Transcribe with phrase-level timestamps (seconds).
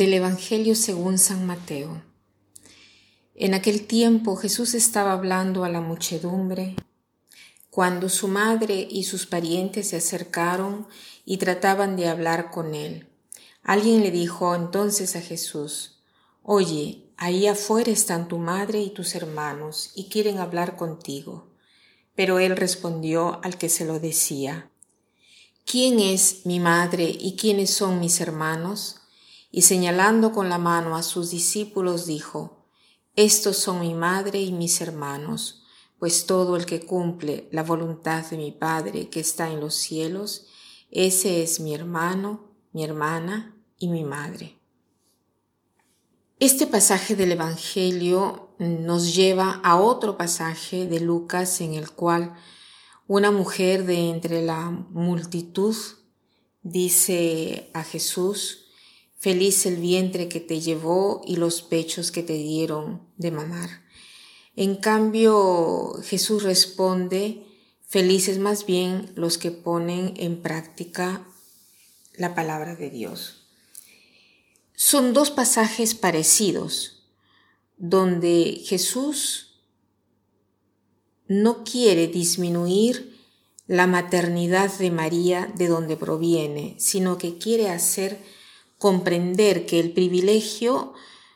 [0.00, 2.02] Del Evangelio según San Mateo.
[3.34, 6.74] En aquel tiempo Jesús estaba hablando a la muchedumbre,
[7.68, 10.88] cuando su madre y sus parientes se acercaron
[11.26, 13.10] y trataban de hablar con él.
[13.62, 16.00] Alguien le dijo entonces a Jesús,
[16.42, 21.50] Oye, ahí afuera están tu madre y tus hermanos y quieren hablar contigo.
[22.14, 24.70] Pero él respondió al que se lo decía,
[25.66, 28.99] ¿Quién es mi madre y quiénes son mis hermanos?
[29.50, 32.64] Y señalando con la mano a sus discípulos dijo,
[33.16, 35.64] Estos son mi madre y mis hermanos,
[35.98, 40.46] pues todo el que cumple la voluntad de mi Padre que está en los cielos,
[40.90, 44.56] ese es mi hermano, mi hermana y mi madre.
[46.38, 52.34] Este pasaje del Evangelio nos lleva a otro pasaje de Lucas en el cual
[53.06, 55.76] una mujer de entre la multitud
[56.62, 58.69] dice a Jesús,
[59.20, 63.68] Feliz el vientre que te llevó y los pechos que te dieron de mamar.
[64.56, 67.44] En cambio, Jesús responde,
[67.86, 71.26] felices más bien los que ponen en práctica
[72.14, 73.46] la palabra de Dios.
[74.74, 77.04] Son dos pasajes parecidos,
[77.76, 79.60] donde Jesús
[81.28, 83.20] no quiere disminuir
[83.66, 88.39] la maternidad de María de donde proviene, sino que quiere hacer
[88.80, 90.94] comprender que el privilegio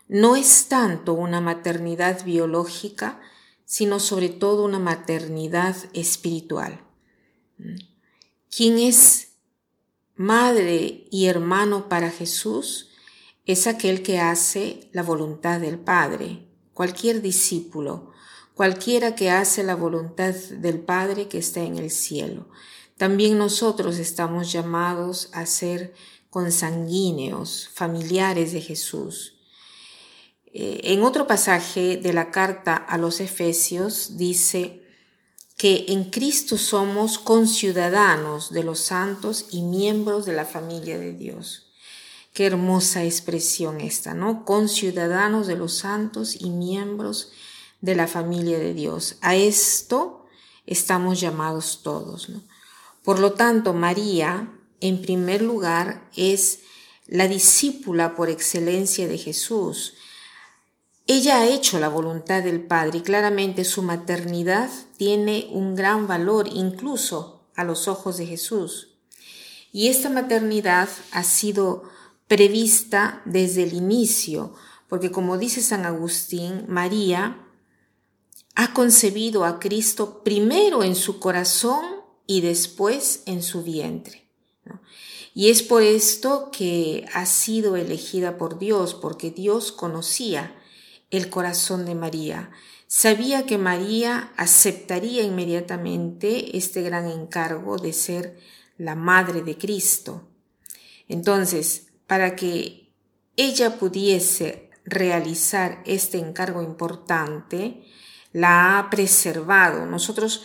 [0.09, 3.21] no es tanto una maternidad biológica,
[3.67, 6.81] sino sobre todo una maternidad espiritual.
[8.49, 9.33] Quien es
[10.17, 12.89] madre y hermano para Jesús
[13.45, 18.11] es aquel que hace la voluntad del Padre, cualquier discípulo,
[18.55, 22.49] cualquiera que hace la voluntad del Padre que está en el cielo.
[22.97, 25.93] También nosotros estamos llamados a ser
[26.35, 29.37] consanguíneos, familiares de Jesús.
[30.53, 34.83] Eh, en otro pasaje de la carta a los Efesios dice
[35.57, 41.71] que en Cristo somos conciudadanos de los santos y miembros de la familia de Dios.
[42.33, 44.45] Qué hermosa expresión esta, ¿no?
[44.45, 47.31] Conciudadanos de los santos y miembros
[47.81, 49.19] de la familia de Dios.
[49.21, 50.27] A esto
[50.67, 52.43] estamos llamados todos, ¿no?
[53.05, 54.51] Por lo tanto, María
[54.85, 56.59] en primer lugar, es
[57.07, 59.95] la discípula por excelencia de Jesús.
[61.07, 64.69] Ella ha hecho la voluntad del Padre y claramente su maternidad
[64.99, 68.99] tiene un gran valor incluso a los ojos de Jesús.
[69.73, 71.85] Y esta maternidad ha sido
[72.29, 74.55] prevista desde el inicio,
[74.87, 77.43] porque como dice San Agustín, María
[78.55, 81.87] ha concebido a Cristo primero en su corazón
[82.27, 84.24] y después en su vientre.
[85.35, 90.57] Y es por esto que ha sido elegida por Dios, porque Dios conocía
[91.11, 92.51] el corazón de María.
[92.87, 98.39] Sabía que María aceptaría inmediatamente este gran encargo de ser
[98.79, 100.29] la madre de Cristo.
[101.09, 102.93] Entonces, para que
[103.37, 107.85] ella pudiese realizar este encargo importante,
[108.33, 109.87] la ha preservado.
[109.87, 110.43] Nosotros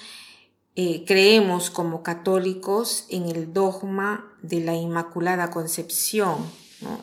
[0.75, 6.37] eh, creemos como católicos en el dogma de la Inmaculada Concepción,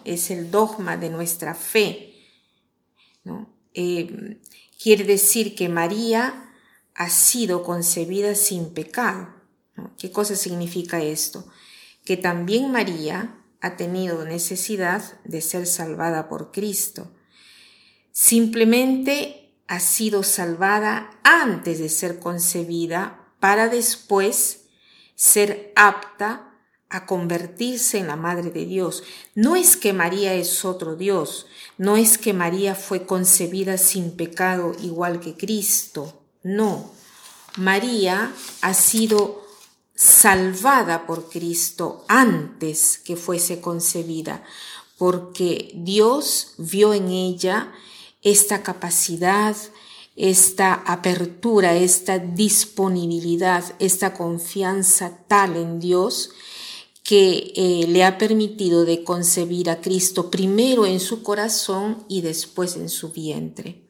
[0.04, 2.14] es el dogma de nuestra fe.
[3.74, 4.40] Eh,
[4.82, 6.50] quiere decir que María
[6.94, 9.28] ha sido concebida sin pecado.
[9.98, 11.46] ¿Qué cosa significa esto?
[12.04, 17.12] Que también María ha tenido necesidad de ser salvada por Cristo.
[18.12, 24.62] Simplemente ha sido salvada antes de ser concebida para después
[25.14, 26.52] ser apta
[26.88, 29.04] a convertirse en la Madre de Dios.
[29.36, 31.46] No es que María es otro Dios,
[31.78, 36.90] no es que María fue concebida sin pecado igual que Cristo, no.
[37.56, 38.32] María
[38.62, 39.46] ha sido
[39.94, 44.42] salvada por Cristo antes que fuese concebida,
[44.98, 47.72] porque Dios vio en ella
[48.22, 49.54] esta capacidad,
[50.16, 56.30] esta apertura, esta disponibilidad, esta confianza tal en Dios
[57.02, 62.76] que eh, le ha permitido de concebir a Cristo primero en su corazón y después
[62.76, 63.86] en su vientre.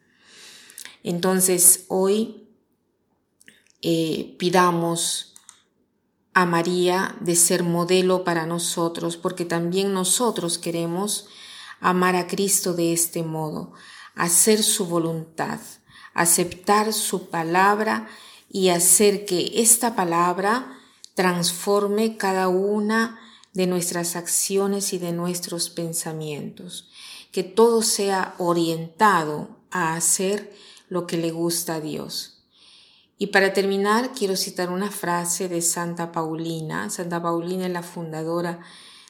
[1.01, 2.47] Entonces hoy
[3.81, 5.33] eh, pidamos
[6.33, 11.27] a María de ser modelo para nosotros, porque también nosotros queremos
[11.79, 13.73] amar a Cristo de este modo,
[14.13, 15.59] hacer su voluntad,
[16.17, 18.07] aceptar su palabra
[18.49, 20.77] y hacer que esta palabra
[21.13, 23.19] transforme cada una
[23.53, 26.89] de nuestras acciones y de nuestros pensamientos,
[27.31, 30.53] que todo sea orientado a hacer
[30.89, 32.45] lo que le gusta a Dios.
[33.17, 36.89] Y para terminar, quiero citar una frase de Santa Paulina.
[36.89, 38.59] Santa Paulina es la fundadora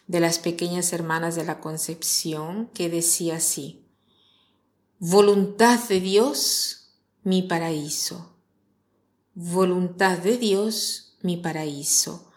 [0.07, 3.83] de las pequeñas hermanas de la Concepción, que decía así,
[5.00, 6.87] Voluntad de Dios,
[7.27, 8.38] mi paraíso.
[9.33, 12.31] Voluntad de Dios, mi paraíso.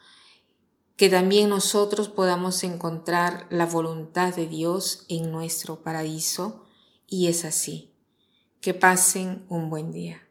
[0.97, 6.65] Que también nosotros podamos encontrar la voluntad de Dios en nuestro paraíso,
[7.07, 7.95] y es así.
[8.61, 10.29] Que pasen un buen día.